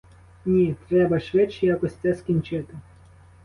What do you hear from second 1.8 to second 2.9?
це скінчити!